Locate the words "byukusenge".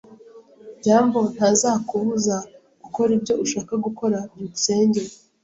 4.31-5.01